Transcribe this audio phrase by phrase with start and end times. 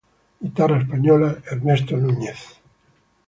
[0.43, 2.39] Guitarra española: Ernesto Nuñez.